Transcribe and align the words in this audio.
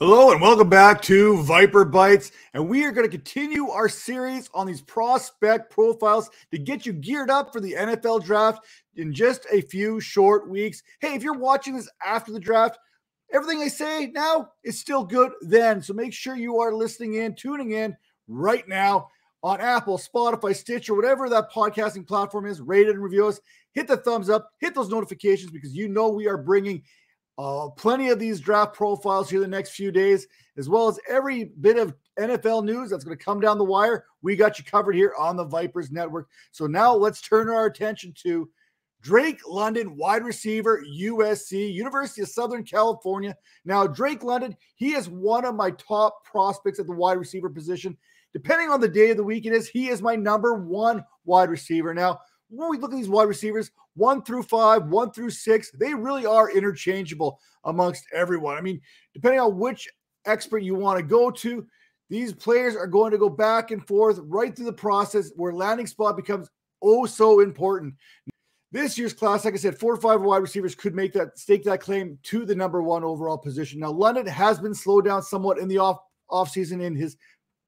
Hello 0.00 0.32
and 0.32 0.40
welcome 0.40 0.68
back 0.68 1.00
to 1.02 1.40
Viper 1.44 1.84
Bites. 1.84 2.32
And 2.52 2.68
we 2.68 2.82
are 2.82 2.90
going 2.90 3.08
to 3.08 3.16
continue 3.16 3.68
our 3.68 3.88
series 3.88 4.50
on 4.52 4.66
these 4.66 4.80
prospect 4.80 5.70
profiles 5.70 6.30
to 6.50 6.58
get 6.58 6.84
you 6.84 6.92
geared 6.92 7.30
up 7.30 7.52
for 7.52 7.60
the 7.60 7.74
NFL 7.74 8.24
draft 8.24 8.66
in 8.96 9.14
just 9.14 9.46
a 9.52 9.60
few 9.60 10.00
short 10.00 10.50
weeks. 10.50 10.82
Hey, 10.98 11.14
if 11.14 11.22
you're 11.22 11.38
watching 11.38 11.76
this 11.76 11.88
after 12.04 12.32
the 12.32 12.40
draft, 12.40 12.76
everything 13.32 13.62
I 13.62 13.68
say 13.68 14.10
now 14.12 14.48
is 14.64 14.80
still 14.80 15.04
good 15.04 15.30
then. 15.42 15.80
So 15.80 15.94
make 15.94 16.12
sure 16.12 16.34
you 16.34 16.58
are 16.58 16.74
listening 16.74 17.14
in, 17.14 17.36
tuning 17.36 17.70
in 17.70 17.96
right 18.26 18.66
now 18.66 19.06
on 19.44 19.60
Apple, 19.60 19.96
Spotify, 19.96 20.56
Stitch, 20.56 20.90
or 20.90 20.96
whatever 20.96 21.28
that 21.28 21.52
podcasting 21.52 22.04
platform 22.04 22.46
is. 22.46 22.60
Rate 22.60 22.88
it 22.88 22.96
and 22.96 23.04
review 23.04 23.28
us. 23.28 23.38
Hit 23.74 23.86
the 23.86 23.98
thumbs 23.98 24.28
up, 24.28 24.50
hit 24.58 24.74
those 24.74 24.90
notifications 24.90 25.52
because 25.52 25.72
you 25.72 25.86
know 25.86 26.08
we 26.08 26.26
are 26.26 26.36
bringing 26.36 26.82
uh, 27.38 27.68
plenty 27.70 28.10
of 28.10 28.18
these 28.18 28.40
draft 28.40 28.74
profiles 28.74 29.28
here 29.28 29.40
the 29.40 29.48
next 29.48 29.70
few 29.70 29.90
days, 29.90 30.26
as 30.56 30.68
well 30.68 30.88
as 30.88 31.00
every 31.08 31.44
bit 31.60 31.78
of 31.78 31.94
NFL 32.18 32.64
news 32.64 32.90
that's 32.90 33.04
going 33.04 33.16
to 33.16 33.24
come 33.24 33.40
down 33.40 33.58
the 33.58 33.64
wire. 33.64 34.04
We 34.22 34.36
got 34.36 34.58
you 34.58 34.64
covered 34.64 34.94
here 34.94 35.14
on 35.18 35.36
the 35.36 35.44
Vipers 35.44 35.90
Network. 35.90 36.28
So 36.52 36.66
now 36.66 36.94
let's 36.94 37.20
turn 37.20 37.48
our 37.48 37.66
attention 37.66 38.14
to 38.22 38.48
Drake 39.02 39.40
London, 39.46 39.96
wide 39.96 40.24
receiver, 40.24 40.82
USC, 40.98 41.72
University 41.72 42.22
of 42.22 42.28
Southern 42.28 42.64
California. 42.64 43.36
Now, 43.66 43.86
Drake 43.86 44.24
London, 44.24 44.56
he 44.76 44.94
is 44.94 45.10
one 45.10 45.44
of 45.44 45.54
my 45.54 45.72
top 45.72 46.24
prospects 46.24 46.78
at 46.78 46.86
the 46.86 46.92
wide 46.92 47.18
receiver 47.18 47.50
position. 47.50 47.98
Depending 48.32 48.70
on 48.70 48.80
the 48.80 48.88
day 48.88 49.10
of 49.10 49.18
the 49.18 49.24
week 49.24 49.44
it 49.44 49.52
is, 49.52 49.68
he 49.68 49.88
is 49.88 50.00
my 50.00 50.16
number 50.16 50.54
one 50.54 51.04
wide 51.26 51.50
receiver. 51.50 51.92
Now, 51.92 52.20
when 52.56 52.70
we 52.70 52.78
look 52.78 52.92
at 52.92 52.96
these 52.96 53.08
wide 53.08 53.28
receivers, 53.28 53.70
one 53.94 54.22
through 54.22 54.42
five, 54.44 54.86
one 54.86 55.10
through 55.12 55.30
six, 55.30 55.70
they 55.72 55.94
really 55.94 56.26
are 56.26 56.50
interchangeable 56.50 57.38
amongst 57.64 58.04
everyone. 58.12 58.56
I 58.56 58.60
mean, 58.60 58.80
depending 59.12 59.40
on 59.40 59.58
which 59.58 59.88
expert 60.26 60.58
you 60.58 60.74
want 60.74 60.98
to 60.98 61.04
go 61.04 61.30
to, 61.30 61.66
these 62.10 62.32
players 62.32 62.76
are 62.76 62.86
going 62.86 63.12
to 63.12 63.18
go 63.18 63.28
back 63.28 63.70
and 63.70 63.86
forth 63.86 64.18
right 64.22 64.54
through 64.54 64.66
the 64.66 64.72
process 64.72 65.30
where 65.36 65.52
landing 65.52 65.86
spot 65.86 66.16
becomes 66.16 66.48
oh 66.82 67.06
so 67.06 67.40
important. 67.40 67.94
This 68.72 68.98
year's 68.98 69.12
class, 69.12 69.44
like 69.44 69.54
I 69.54 69.58
said, 69.58 69.78
four 69.78 69.94
or 69.94 70.00
five 70.00 70.20
wide 70.20 70.38
receivers 70.38 70.74
could 70.74 70.94
make 70.94 71.12
that 71.12 71.38
stake 71.38 71.62
that 71.64 71.80
claim 71.80 72.18
to 72.24 72.44
the 72.44 72.54
number 72.56 72.82
one 72.82 73.04
overall 73.04 73.38
position. 73.38 73.80
Now, 73.80 73.92
London 73.92 74.26
has 74.26 74.58
been 74.58 74.74
slowed 74.74 75.04
down 75.04 75.22
somewhat 75.22 75.58
in 75.58 75.68
the 75.68 75.78
off 75.78 75.98
offseason 76.30 76.82
in 76.82 76.96
his 76.96 77.16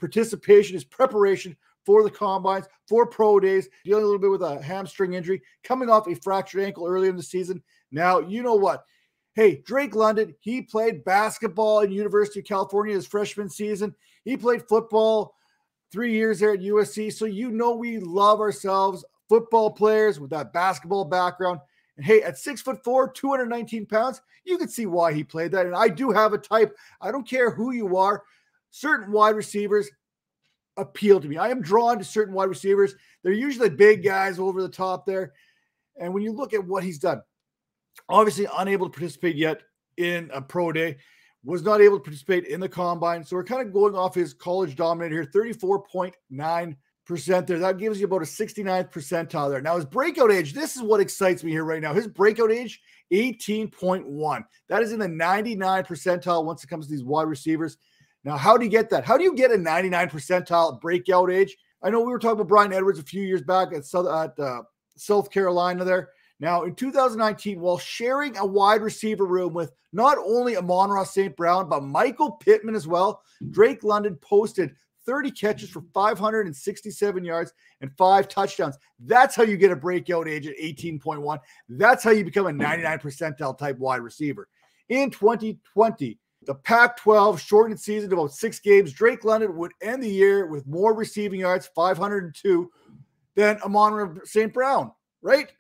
participation, 0.01 0.75
his 0.75 0.85
preparation 0.85 1.57
for 1.87 2.03
the 2.03 2.11
combines, 2.11 2.67
for 2.89 3.07
pro 3.07 3.41
days, 3.41 3.69
dealing 3.85 4.03
a 4.03 4.07
little 4.07 4.21
bit 4.21 4.31
with 4.31 4.43
a 4.43 4.61
hamstring 4.61 5.15
injury, 5.15 5.41
coming 5.63 5.89
off 5.89 6.09
a 6.09 6.15
fractured 6.17 6.65
ankle 6.65 6.87
earlier 6.87 7.09
in 7.09 7.17
the 7.17 7.23
season. 7.23 7.63
Now, 7.93 8.19
you 8.19 8.43
know 8.43 8.57
what? 8.57 8.85
Hey, 9.35 9.63
Drake 9.65 9.95
London, 9.95 10.35
he 10.41 10.63
played 10.63 11.05
basketball 11.05 11.81
in 11.81 11.93
University 11.93 12.41
of 12.41 12.47
California 12.47 12.95
his 12.95 13.07
freshman 13.07 13.49
season. 13.49 13.95
He 14.25 14.37
played 14.37 14.67
football 14.69 15.35
three 15.93 16.13
years 16.13 16.41
there 16.41 16.55
at 16.55 16.61
USC. 16.61 17.13
So 17.13 17.27
you 17.27 17.51
know 17.51 17.77
we 17.77 17.99
love 17.99 18.41
ourselves 18.41 19.05
football 19.29 19.71
players 19.71 20.19
with 20.19 20.31
that 20.31 20.53
basketball 20.53 21.05
background. 21.05 21.61
And 21.97 22.05
hey, 22.05 22.23
at 22.23 22.39
six 22.39 22.61
foot 22.61 22.83
four, 22.83 23.11
219 23.11 23.87
pounds, 23.87 24.21
you 24.45 24.59
can 24.59 24.69
see 24.69 24.87
why 24.87 25.13
he 25.13 25.23
played 25.23 25.53
that. 25.53 25.67
And 25.67 25.77
I 25.77 25.89
do 25.89 26.11
have 26.11 26.33
a 26.33 26.39
type. 26.39 26.77
I 27.01 27.11
don't 27.11 27.29
care 27.29 27.51
who 27.51 27.73
you 27.73 27.97
are. 27.97 28.25
Certain 28.71 29.13
wide 29.13 29.37
receivers 29.37 29.89
appeal 30.77 31.21
to 31.21 31.29
me. 31.29 31.37
I 31.37 31.49
am 31.49 31.63
drawn 31.63 31.99
to 31.99 32.05
certain 32.05 32.35
wide 32.35 32.49
receivers. 32.49 32.95
They're 33.23 33.33
usually 33.33 33.71
big 33.71 34.05
guys 34.05 34.39
over 34.39 34.63
the 34.63 34.69
top 34.69 35.07
there. 35.07 35.33
And 35.99 36.13
when 36.13 36.23
you 36.23 36.33
look 36.33 36.55
at 36.55 36.65
what 36.65 36.85
he's 36.85 36.99
done, 36.99 37.23
obviously 38.09 38.47
unable 38.59 38.87
to 38.87 38.93
participate 38.93 39.37
yet 39.37 39.63
in 39.97 40.31
a 40.33 40.43
pro 40.43 40.73
day, 40.73 40.99
was 41.45 41.63
not 41.63 41.81
able 41.81 41.99
to 41.99 42.03
participate 42.03 42.47
in 42.47 42.61
the 42.61 42.69
combine. 42.69 43.25
So 43.25 43.37
we're 43.37 43.45
kind 43.45 43.67
of 43.67 43.73
going 43.73 43.95
off 43.95 44.15
his 44.15 44.35
college 44.35 44.75
dominator 44.75 45.23
here, 45.23 45.31
34.9% 45.33 47.47
there. 47.47 47.59
That 47.61 47.79
gives 47.79 48.01
you 48.01 48.07
about 48.07 48.23
a 48.23 48.27
69th 48.27 48.93
percentile 48.93 49.49
there. 49.49 49.63
Now, 49.63 49.77
his 49.77 49.85
breakout 49.85 50.33
age, 50.33 50.53
this 50.53 50.77
is 50.77 50.83
what 50.83 51.01
excites 51.01 51.45
me 51.45 51.53
here 51.53 51.65
right 51.65 51.81
now. 51.81 51.95
His 51.95 52.09
breakout 52.09 52.51
age, 52.51 52.81
18.1. 53.13 54.45
That 54.69 54.83
is 54.83 54.93
in 54.93 54.99
the 54.99 55.09
99 55.09 55.85
percentile 55.85 56.45
once 56.45 56.65
it 56.65 56.67
comes 56.67 56.87
to 56.87 56.93
these 56.93 57.05
wide 57.05 57.29
receivers. 57.29 57.79
Now, 58.27 58.37
how 58.37 58.59
do 58.59 58.65
you 58.65 58.71
get 58.71 58.91
that? 58.91 59.05
How 59.05 59.17
do 59.17 59.23
you 59.23 59.35
get 59.35 59.53
a 59.53 59.57
99 59.57 60.11
percentile 60.11 60.81
breakout 60.81 61.31
age? 61.31 61.57
I 61.81 61.91
know 61.91 62.01
we 62.01 62.11
were 62.11 62.19
talking 62.19 62.41
about 62.41 62.49
Bryan 62.49 62.73
Edwards 62.73 62.99
a 62.99 63.05
few 63.05 63.23
years 63.23 63.41
back 63.41 63.73
at 63.73 63.85
South, 63.85 64.09
at, 64.09 64.37
uh, 64.45 64.63
South 64.97 65.31
Carolina 65.31 65.85
there. 65.85 66.11
Now, 66.41 66.65
in 66.65 66.75
2019, 66.75 67.61
while 67.61 67.79
sharing 67.79 68.37
a 68.37 68.45
wide 68.45 68.83
receiver 68.83 69.25
room 69.25 69.55
with 69.55 69.71
not 69.93 70.19
only 70.19 70.57
Amon-Ra 70.57 71.05
St. 71.05 71.37
Brown, 71.37 71.69
but 71.69 71.85
Michael 71.85 72.33
Pittman 72.33 72.75
as 72.75 72.89
well, 72.89 73.23
Drake 73.53 73.85
London 73.85 74.17
posted 74.17 74.75
30 75.07 75.31
catches 75.31 75.71
for 75.71 75.85
567 75.95 77.25
yards 77.25 77.53
and 77.81 77.97
five 77.97 78.27
touchdowns. 78.27 78.77
That's 78.99 79.37
how 79.37 79.45
you 79.45 79.57
get 79.57 79.71
a 79.71 79.77
breakout 79.77 80.27
age 80.27 80.49
at 80.49 80.57
18.1. 80.57 81.39
That's 81.69 82.03
how 82.03 82.11
you 82.11 82.25
become 82.25 82.47
a 82.47 82.53
99 82.53 82.99
percentile 82.99 83.57
type 83.57 83.79
wide 83.79 84.01
receiver. 84.01 84.49
In 84.89 85.11
2020, 85.11 86.19
the 86.47 86.55
Pac 86.55 86.97
12 86.99 87.41
shortened 87.41 87.79
season 87.79 88.09
to 88.11 88.17
about 88.17 88.33
six 88.33 88.59
games. 88.61 88.93
Drake 88.93 89.25
London 89.25 89.57
would 89.57 89.73
end 89.83 90.03
the 90.03 90.09
year 90.09 90.47
with 90.47 90.67
more 90.67 90.95
receiving 90.95 91.41
yards, 91.41 91.69
502, 91.75 92.71
than 93.35 93.61
Amon 93.63 94.21
St. 94.25 94.53
Brown, 94.53 94.93
right? 95.23 95.53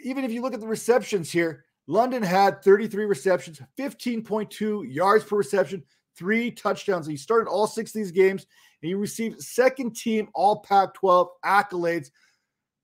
Even 0.00 0.24
if 0.24 0.30
you 0.30 0.40
look 0.40 0.54
at 0.54 0.60
the 0.60 0.66
receptions 0.66 1.30
here, 1.30 1.64
London 1.88 2.22
had 2.22 2.62
33 2.62 3.04
receptions, 3.06 3.60
15.2 3.78 4.92
yards 4.92 5.24
per 5.24 5.36
reception, 5.36 5.82
three 6.16 6.50
touchdowns. 6.50 7.06
He 7.06 7.16
started 7.16 7.48
all 7.48 7.66
six 7.66 7.90
of 7.90 7.94
these 7.94 8.12
games 8.12 8.46
and 8.82 8.88
he 8.88 8.94
received 8.94 9.42
second 9.42 9.96
team 9.96 10.28
all 10.34 10.60
Pac 10.60 10.94
12 10.94 11.28
accolades 11.44 12.10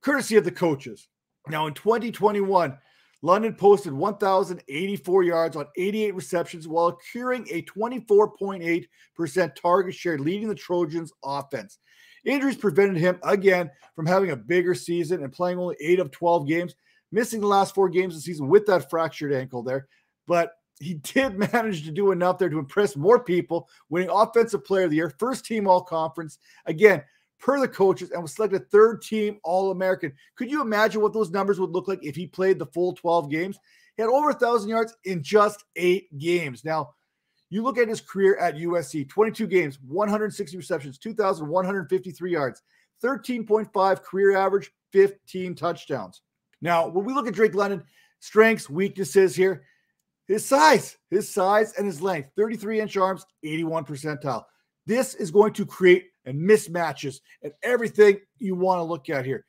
courtesy 0.02 0.36
of 0.36 0.44
the 0.44 0.50
coaches. 0.50 1.08
Now 1.48 1.66
in 1.66 1.74
2021, 1.74 2.76
London 3.24 3.54
posted 3.54 3.94
1,084 3.94 5.22
yards 5.22 5.56
on 5.56 5.66
88 5.78 6.14
receptions 6.14 6.68
while 6.68 6.88
accruing 6.88 7.48
a 7.50 7.62
24.8% 7.62 9.54
target 9.54 9.94
share, 9.94 10.18
leading 10.18 10.46
the 10.46 10.54
Trojans' 10.54 11.10
offense. 11.24 11.78
Injuries 12.26 12.58
prevented 12.58 12.98
him 12.98 13.18
again 13.22 13.70
from 13.96 14.04
having 14.04 14.32
a 14.32 14.36
bigger 14.36 14.74
season 14.74 15.24
and 15.24 15.32
playing 15.32 15.58
only 15.58 15.74
eight 15.80 16.00
of 16.00 16.10
12 16.10 16.46
games, 16.46 16.74
missing 17.12 17.40
the 17.40 17.46
last 17.46 17.74
four 17.74 17.88
games 17.88 18.14
of 18.14 18.20
the 18.20 18.24
season 18.24 18.46
with 18.46 18.66
that 18.66 18.90
fractured 18.90 19.32
ankle 19.32 19.62
there. 19.62 19.88
But 20.26 20.52
he 20.78 20.94
did 21.14 21.38
manage 21.38 21.84
to 21.84 21.90
do 21.90 22.12
enough 22.12 22.36
there 22.36 22.50
to 22.50 22.58
impress 22.58 22.94
more 22.94 23.24
people, 23.24 23.70
winning 23.88 24.10
Offensive 24.10 24.66
Player 24.66 24.84
of 24.84 24.90
the 24.90 24.96
Year, 24.96 25.14
first 25.18 25.46
team 25.46 25.66
all 25.66 25.80
conference. 25.80 26.38
Again, 26.66 27.02
per 27.44 27.60
the 27.60 27.68
coaches 27.68 28.10
and 28.10 28.22
was 28.22 28.32
selected 28.32 28.70
third 28.70 29.02
team 29.02 29.38
All 29.44 29.70
American. 29.70 30.14
Could 30.34 30.50
you 30.50 30.62
imagine 30.62 31.02
what 31.02 31.12
those 31.12 31.30
numbers 31.30 31.60
would 31.60 31.72
look 31.72 31.88
like 31.88 32.02
if 32.02 32.16
he 32.16 32.26
played 32.26 32.58
the 32.58 32.66
full 32.66 32.94
12 32.94 33.30
games? 33.30 33.58
He 33.96 34.02
had 34.02 34.08
over 34.08 34.30
a 34.30 34.34
thousand 34.34 34.70
yards 34.70 34.96
in 35.04 35.22
just 35.22 35.62
eight 35.76 36.16
games. 36.18 36.64
Now, 36.64 36.94
you 37.50 37.62
look 37.62 37.76
at 37.76 37.86
his 37.86 38.00
career 38.00 38.38
at 38.38 38.56
USC 38.56 39.06
22 39.06 39.46
games, 39.46 39.78
160 39.86 40.56
receptions, 40.56 40.96
2,153 40.96 42.32
yards, 42.32 42.62
13.5 43.02 44.02
career 44.02 44.36
average, 44.36 44.72
15 44.92 45.54
touchdowns. 45.54 46.22
Now, 46.62 46.88
when 46.88 47.04
we 47.04 47.12
look 47.12 47.28
at 47.28 47.34
Drake 47.34 47.54
London, 47.54 47.84
strengths, 48.20 48.70
weaknesses 48.70 49.36
here, 49.36 49.64
his 50.26 50.46
size, 50.46 50.96
his 51.10 51.28
size 51.28 51.74
and 51.74 51.86
his 51.86 52.00
length 52.00 52.30
33 52.36 52.80
inch 52.80 52.96
arms, 52.96 53.26
81 53.42 53.84
percentile. 53.84 54.44
This 54.86 55.14
is 55.14 55.30
going 55.30 55.52
to 55.52 55.66
create 55.66 56.06
and 56.26 56.38
mismatches 56.38 57.20
and 57.42 57.52
everything 57.62 58.18
you 58.38 58.54
want 58.54 58.78
to 58.78 58.84
look 58.84 59.08
at 59.10 59.24
here. 59.24 59.44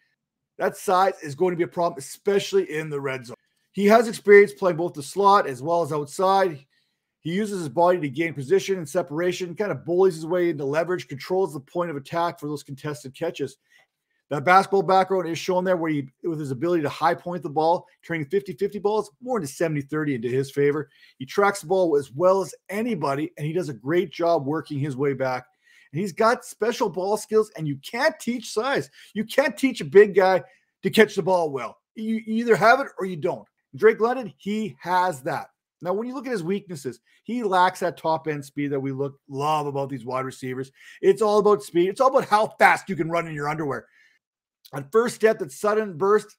That 0.57 0.77
size 0.77 1.13
is 1.22 1.36
going 1.36 1.51
to 1.51 1.57
be 1.57 1.63
a 1.63 1.68
problem, 1.68 1.98
especially 1.98 2.72
in 2.72 2.89
the 2.89 3.00
red 3.00 3.25
zone. 3.25 3.36
He 3.74 3.86
has 3.88 4.07
experience 4.07 4.54
playing 4.54 4.77
both 4.77 4.94
the 4.94 5.04
slot 5.04 5.48
as 5.48 5.62
well 5.62 5.81
as 5.81 5.92
outside. 5.92 6.66
He 7.19 7.33
uses 7.33 7.60
his 7.60 7.69
body 7.69 8.00
to 8.00 8.10
gain 8.10 8.33
position 8.33 8.77
and 8.77 8.88
separation, 8.88 9.56
kind 9.56 9.72
of 9.72 9.83
bullies 9.83 10.16
his 10.16 10.25
way 10.25 10.50
into 10.50 10.63
leverage, 10.63 11.07
controls 11.07 11.54
the 11.54 11.60
point 11.60 11.89
of 11.89 11.98
attack 11.98 12.39
for 12.39 12.48
those 12.48 12.63
contested 12.63 13.18
catches. 13.18 13.57
That 14.30 14.45
basketball 14.45 14.83
background 14.83 15.27
is 15.27 15.38
shown 15.38 15.63
there 15.63 15.77
where 15.77 15.92
he, 15.92 16.07
with 16.24 16.39
his 16.39 16.51
ability 16.51 16.83
to 16.83 16.89
high 16.89 17.13
point 17.13 17.44
the 17.44 17.50
ball, 17.50 17.86
turning 18.06 18.25
50 18.25 18.54
50 18.54 18.80
balls, 18.80 19.12
more 19.22 19.38
into 19.38 19.48
70 19.48 19.81
30 19.81 20.16
into 20.16 20.30
his 20.30 20.50
favor. 20.51 20.89
He 21.19 21.25
tracks 21.25 21.62
the 21.62 21.68
ball 21.68 21.95
as 21.98 22.12
well 22.12 22.42
as 22.42 22.56
anybody, 22.69 23.31
and 23.38 23.45
he 23.45 23.54
does 23.54 23.69
a 23.69 23.74
great 23.74 24.12
job 24.12 24.45
working 24.45 24.80
his 24.80 24.95
way 24.95 25.13
back 25.13 25.45
he's 25.98 26.14
got 26.14 26.46
special 26.46 26.90
ball 26.90 27.18
skills, 27.18 27.52
and 27.58 27.68
you 27.68 27.78
can't 27.78 28.20
teach 28.20 28.52
size. 28.52 28.90
You 29.14 29.24
can't 29.24 29.58
teach 29.58 29.82
a 29.82 29.86
big 29.86 30.16
guy 30.16 30.44
to 30.84 30.90
catch 30.90 31.16
the 31.16 31.24
ball 31.24 31.50
well. 31.50 31.78
You 31.96 32.22
either 32.26 32.56
have 32.56 32.80
it 32.80 32.88
or 33.00 33.06
you 33.06 33.16
don't. 33.16 33.48
Drake 33.76 34.00
London, 34.00 34.34
he 34.38 34.76
has 34.80 35.22
that. 35.24 35.48
Now, 35.82 35.94
when 35.94 36.08
you 36.08 36.16
look 36.16 36.26
at 36.26 36.32
his 36.32 36.44
weaknesses, 36.44 37.00
he 37.24 37.44
lacks 37.44 37.82
that 37.82 37.98
top 37.98 38.28
end 38.28 38.44
speed 38.44 38.72
that 38.72 38.80
we 38.80 38.92
look 38.92 39.20
love 39.28 39.68
about 39.68 39.90
these 39.90 40.06
wide 40.06 40.26
receivers. 40.26 40.72
It's 41.02 41.22
all 41.22 41.40
about 41.40 41.64
speed. 41.64 41.90
It's 41.90 42.02
all 42.02 42.08
about 42.10 42.30
how 42.30 42.48
fast 42.60 42.90
you 42.90 42.96
can 42.96 43.10
run 43.10 43.28
in 43.28 43.34
your 43.34 43.50
underwear. 43.50 43.88
On 44.74 44.88
first 44.92 45.16
step, 45.16 45.40
that 45.40 45.52
sudden 45.52 45.98
burst, 45.98 46.38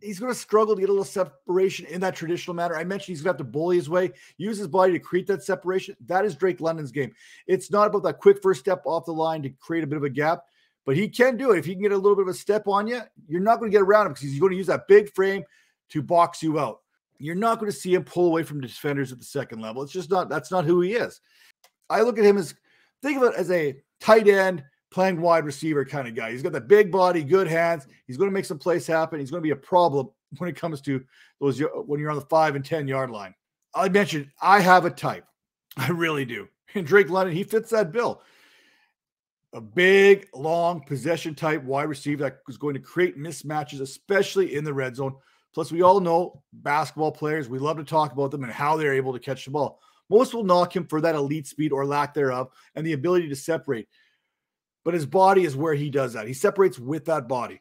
he's 0.00 0.18
going 0.18 0.32
to 0.32 0.38
struggle 0.38 0.74
to 0.74 0.80
get 0.80 0.88
a 0.88 0.92
little 0.92 1.04
separation 1.04 1.86
in 1.86 2.00
that 2.00 2.14
traditional 2.14 2.54
manner. 2.54 2.76
I 2.76 2.84
mentioned 2.84 3.16
he's 3.16 3.22
going 3.22 3.34
to 3.34 3.38
have 3.38 3.46
to 3.46 3.52
bully 3.52 3.76
his 3.76 3.90
way, 3.90 4.12
use 4.36 4.58
his 4.58 4.68
body 4.68 4.92
to 4.92 4.98
create 4.98 5.26
that 5.28 5.42
separation. 5.42 5.96
That 6.06 6.24
is 6.24 6.36
Drake 6.36 6.60
London's 6.60 6.92
game. 6.92 7.12
It's 7.46 7.70
not 7.70 7.86
about 7.86 8.02
that 8.04 8.18
quick 8.18 8.42
first 8.42 8.60
step 8.60 8.82
off 8.84 9.06
the 9.06 9.12
line 9.12 9.42
to 9.42 9.50
create 9.50 9.84
a 9.84 9.86
bit 9.86 9.96
of 9.96 10.04
a 10.04 10.10
gap, 10.10 10.44
but 10.86 10.96
he 10.96 11.08
can 11.08 11.36
do 11.36 11.52
it. 11.52 11.58
If 11.58 11.64
he 11.64 11.74
can 11.74 11.82
get 11.82 11.92
a 11.92 11.96
little 11.96 12.16
bit 12.16 12.22
of 12.22 12.28
a 12.28 12.34
step 12.34 12.68
on 12.68 12.86
you, 12.86 13.00
you're 13.26 13.40
not 13.40 13.58
going 13.58 13.70
to 13.70 13.74
get 13.74 13.82
around 13.82 14.06
him 14.06 14.12
because 14.12 14.30
he's 14.30 14.40
going 14.40 14.52
to 14.52 14.58
use 14.58 14.68
that 14.68 14.88
big 14.88 15.12
frame 15.12 15.44
to 15.90 16.02
box 16.02 16.42
you 16.42 16.58
out. 16.58 16.80
You're 17.18 17.34
not 17.34 17.58
going 17.58 17.70
to 17.70 17.76
see 17.76 17.94
him 17.94 18.04
pull 18.04 18.26
away 18.26 18.44
from 18.44 18.60
the 18.60 18.68
defenders 18.68 19.10
at 19.10 19.18
the 19.18 19.24
second 19.24 19.60
level. 19.60 19.82
It's 19.82 19.92
just 19.92 20.10
not, 20.10 20.28
that's 20.28 20.50
not 20.50 20.64
who 20.64 20.80
he 20.80 20.94
is. 20.94 21.20
I 21.90 22.02
look 22.02 22.18
at 22.18 22.24
him 22.24 22.38
as, 22.38 22.54
think 23.02 23.16
of 23.16 23.24
it 23.24 23.34
as 23.36 23.50
a 23.50 23.74
tight 24.00 24.28
end 24.28 24.62
playing 24.90 25.20
wide 25.20 25.44
receiver 25.44 25.84
kind 25.84 26.08
of 26.08 26.14
guy. 26.14 26.32
He's 26.32 26.42
got 26.42 26.52
the 26.52 26.60
big 26.60 26.90
body, 26.90 27.22
good 27.22 27.46
hands. 27.46 27.86
He's 28.06 28.16
going 28.16 28.30
to 28.30 28.34
make 28.34 28.44
some 28.44 28.58
plays 28.58 28.86
happen. 28.86 29.20
He's 29.20 29.30
going 29.30 29.42
to 29.42 29.46
be 29.46 29.52
a 29.52 29.56
problem 29.56 30.10
when 30.38 30.48
it 30.48 30.56
comes 30.56 30.80
to 30.82 31.02
those 31.40 31.60
uh, 31.60 31.66
when 31.66 32.00
you're 32.00 32.10
on 32.10 32.16
the 32.16 32.22
five 32.22 32.56
and 32.56 32.64
10 32.64 32.88
yard 32.88 33.10
line. 33.10 33.34
I 33.74 33.88
mentioned 33.88 34.30
I 34.40 34.60
have 34.60 34.84
a 34.84 34.90
type. 34.90 35.24
I 35.76 35.88
really 35.88 36.24
do. 36.24 36.48
And 36.74 36.86
Drake 36.86 37.10
London, 37.10 37.34
he 37.34 37.44
fits 37.44 37.70
that 37.70 37.92
bill. 37.92 38.22
A 39.54 39.60
big, 39.60 40.28
long 40.34 40.82
possession 40.82 41.34
type 41.34 41.62
wide 41.62 41.88
receiver 41.88 42.24
that 42.24 42.40
is 42.48 42.58
going 42.58 42.74
to 42.74 42.80
create 42.80 43.16
mismatches, 43.16 43.80
especially 43.80 44.54
in 44.54 44.64
the 44.64 44.74
red 44.74 44.94
zone. 44.94 45.14
Plus, 45.54 45.72
we 45.72 45.80
all 45.80 46.00
know 46.00 46.42
basketball 46.52 47.10
players, 47.10 47.48
we 47.48 47.58
love 47.58 47.78
to 47.78 47.84
talk 47.84 48.12
about 48.12 48.30
them 48.30 48.42
and 48.42 48.52
how 48.52 48.76
they're 48.76 48.92
able 48.92 49.14
to 49.14 49.18
catch 49.18 49.46
the 49.46 49.50
ball. 49.50 49.80
Most 50.10 50.34
will 50.34 50.44
knock 50.44 50.76
him 50.76 50.86
for 50.86 51.00
that 51.00 51.14
elite 51.14 51.46
speed 51.46 51.72
or 51.72 51.86
lack 51.86 52.12
thereof 52.12 52.50
and 52.74 52.86
the 52.86 52.92
ability 52.92 53.28
to 53.30 53.36
separate 53.36 53.88
but 54.84 54.94
his 54.94 55.06
body 55.06 55.44
is 55.44 55.56
where 55.56 55.74
he 55.74 55.90
does 55.90 56.12
that. 56.14 56.26
He 56.26 56.34
separates 56.34 56.78
with 56.78 57.04
that 57.06 57.28
body. 57.28 57.60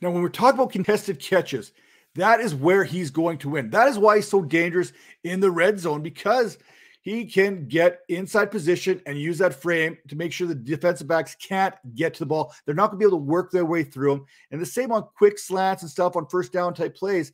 Now, 0.00 0.10
when 0.10 0.22
we're 0.22 0.28
talking 0.28 0.58
about 0.58 0.72
contested 0.72 1.20
catches, 1.20 1.72
that 2.14 2.40
is 2.40 2.54
where 2.54 2.84
he's 2.84 3.10
going 3.10 3.38
to 3.38 3.50
win. 3.50 3.70
That 3.70 3.88
is 3.88 3.98
why 3.98 4.16
he's 4.16 4.28
so 4.28 4.42
dangerous 4.42 4.92
in 5.24 5.40
the 5.40 5.50
red 5.50 5.78
zone 5.78 6.02
because 6.02 6.58
he 7.02 7.24
can 7.24 7.66
get 7.66 8.00
inside 8.08 8.50
position 8.50 9.00
and 9.06 9.18
use 9.18 9.38
that 9.38 9.60
frame 9.60 9.98
to 10.08 10.16
make 10.16 10.32
sure 10.32 10.46
the 10.46 10.54
defensive 10.54 11.08
backs 11.08 11.34
can't 11.36 11.74
get 11.94 12.14
to 12.14 12.20
the 12.20 12.26
ball. 12.26 12.54
They're 12.64 12.74
not 12.74 12.90
going 12.90 13.00
to 13.00 13.04
be 13.04 13.08
able 13.08 13.18
to 13.18 13.30
work 13.30 13.50
their 13.50 13.64
way 13.64 13.82
through 13.82 14.12
him. 14.12 14.26
And 14.50 14.60
the 14.60 14.66
same 14.66 14.92
on 14.92 15.08
quick 15.16 15.38
slants 15.38 15.82
and 15.82 15.90
stuff 15.90 16.16
on 16.16 16.26
first 16.26 16.52
down 16.52 16.74
type 16.74 16.94
plays. 16.94 17.32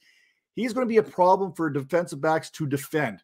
He's 0.54 0.72
going 0.72 0.86
to 0.86 0.88
be 0.88 0.96
a 0.96 1.02
problem 1.02 1.52
for 1.52 1.70
defensive 1.70 2.20
backs 2.20 2.50
to 2.50 2.66
defend. 2.66 3.22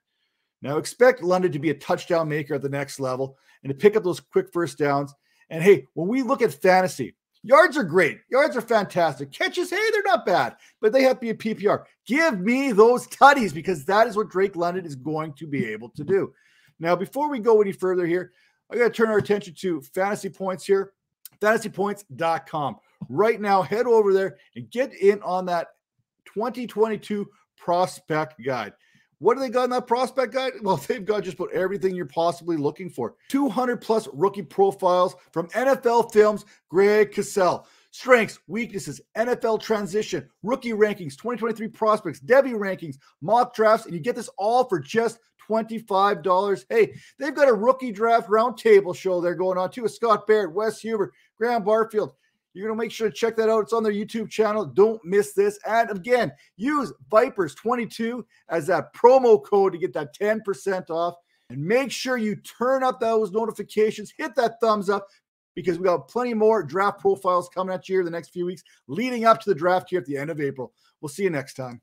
Now, 0.61 0.77
expect 0.77 1.23
London 1.23 1.53
to 1.53 1.59
be 1.59 1.71
a 1.71 1.75
touchdown 1.75 2.29
maker 2.29 2.55
at 2.55 2.63
the 2.63 2.69
next 2.69 3.01
level 3.01 3.39
and 3.63 3.71
to 3.71 3.75
pick 3.75 3.97
up 3.97 4.05
those 4.05 4.21
quick 4.21 4.53
first 4.53 4.79
downs 4.79 5.15
and 5.51 5.63
hey, 5.63 5.87
when 5.95 6.09
we 6.09 6.23
look 6.23 6.43
at 6.43 6.53
fantasy, 6.55 7.15
yards 7.43 7.77
are 7.77 7.85
great. 7.85 8.21
Yards 8.31 8.57
are 8.57 8.63
fantastic. 8.63 9.33
Catches, 9.33 9.71
hey, 9.71 9.91
they're 9.93 10.03
not 10.03 10.27
bad, 10.27 10.57
but 10.81 10.93
they 10.93 11.03
have 11.03 11.21
to 11.21 11.21
be 11.21 11.31
a 11.31 11.35
PPR. 11.35 11.85
Give 12.07 12.41
me 12.41 12.73
those 12.73 13.07
tutties 13.09 13.55
because 13.55 13.85
that 13.85 14.07
is 14.07 14.17
what 14.17 14.31
Drake 14.31 14.57
London 14.57 14.85
is 14.85 14.97
going 14.97 15.35
to 15.35 15.47
be 15.47 15.67
able 15.67 15.91
to 15.91 16.05
do. 16.05 16.33
Now, 16.81 16.97
before 16.97 17.31
we 17.31 17.39
go 17.39 17.61
any 17.61 17.73
further 17.73 18.07
here, 18.07 18.33
I 18.71 18.77
got 18.77 18.85
to 18.85 18.91
turn 18.91 19.11
our 19.11 19.19
attention 19.19 19.55
to 19.59 19.81
fantasy 19.81 20.29
points 20.29 20.65
here, 20.65 20.93
fantasypoints.com. 21.41 22.77
Right 23.09 23.41
now, 23.41 23.63
head 23.63 23.87
over 23.87 24.13
there 24.13 24.39
and 24.57 24.71
get 24.71 24.95
in 24.95 25.23
on 25.23 25.47
that 25.47 25.69
2022 26.27 27.29
prospect 27.57 28.43
guide. 28.45 28.73
What 29.25 29.39
do 29.39 29.41
they 29.41 29.49
got 29.49 29.65
in 29.65 29.71
that 29.71 29.87
prospect 29.87 30.35
guide? 30.35 30.53
Well, 30.61 30.77
they've 30.89 31.03
got 31.03 31.25
just 31.25 31.39
about 31.39 31.51
everything 31.53 31.97
you're 31.97 32.05
possibly 32.05 32.59
looking 32.59 32.91
for. 32.91 33.15
200 33.31 33.81
plus 33.81 34.07
rookie 34.13 34.43
profiles 34.43 35.17
from 35.33 35.49
NFL 35.49 36.13
Films, 36.13 36.45
Greg 36.69 37.11
Cosell. 37.11 37.65
Strengths, 37.91 38.39
weaknesses, 38.49 39.01
NFL 39.17 39.63
transition, 39.63 40.29
rookie 40.43 40.73
rankings, 40.73 41.17
2023 41.17 41.69
prospects, 41.69 42.21
Devy 42.21 42.53
rankings, 42.53 42.97
mock 43.23 43.55
drafts, 43.55 43.87
and 43.87 43.95
you 43.95 44.01
get 44.01 44.15
this 44.15 44.29
all 44.37 44.65
for 44.69 44.79
just 44.79 45.21
$25. 45.49 46.65
Hey, 46.69 46.95
they've 47.19 47.35
got 47.35 47.49
a 47.49 47.55
rookie 47.55 47.93
draft 47.93 48.29
roundtable 48.29 48.95
show 48.95 49.23
they're 49.23 49.35
going 49.35 49.57
on 49.57 49.71
too 49.71 49.85
with 49.85 49.95
Scott 49.95 50.27
Barrett, 50.27 50.53
Wes 50.53 50.81
Huber, 50.81 51.15
Graham 51.39 51.65
Barfield. 51.65 52.13
You're 52.55 52.69
going 52.69 52.79
to 52.79 52.83
make 52.83 52.93
sure 52.93 53.11
to 53.11 53.15
check 53.15 53.37
that 53.37 53.51
out. 53.51 53.65
It's 53.65 53.73
on 53.73 53.83
their 53.83 53.93
YouTube 53.93 54.31
channel. 54.31 54.65
Don't 54.65 55.05
miss 55.05 55.33
this. 55.33 55.59
And 55.67 55.91
again, 55.91 56.33
use 56.57 56.93
Vipers22 57.11 58.25
as 58.49 58.69
that 58.69 58.95
promo 58.95 59.45
code 59.45 59.73
to 59.73 59.79
get 59.79 59.93
that 59.95 60.17
10% 60.17 60.89
off. 60.89 61.15
And 61.51 61.63
make 61.63 61.91
sure 61.91 62.17
you 62.17 62.37
turn 62.37 62.83
up 62.83 63.01
those 63.01 63.33
notifications, 63.33 64.13
hit 64.17 64.35
that 64.37 64.61
thumbs 64.61 64.89
up 64.89 65.09
because 65.55 65.79
we 65.79 65.85
got 65.85 66.09
plenty 66.09 66.33
more 66.33 66.63
draft 66.63 67.01
profiles 67.01 67.49
coming 67.49 67.75
at 67.75 67.89
you 67.89 67.97
here 67.97 68.05
the 68.05 68.11
next 68.11 68.31
few 68.31 68.47
weeks 68.47 68.63
leading 68.87 69.25
up 69.25 69.41
to 69.41 69.51
the 69.51 69.55
draft 69.55 69.91
here 69.91 70.01
at 70.01 70.07
the 70.07 70.17
end 70.17 70.31
of 70.31 70.41
April. 70.41 70.73
We'll 71.01 71.11
see 71.11 71.25
you 71.25 71.31
next 71.31 71.55
time. 71.55 71.81